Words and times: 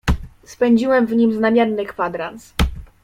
"Spędziłem 0.43 1.05
w 1.05 1.15
nim 1.15 1.33
znamienny 1.33 1.85
kwadrans." 1.85 2.53